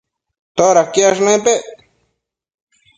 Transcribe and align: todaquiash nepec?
todaquiash 0.57 1.19
nepec? 1.25 1.63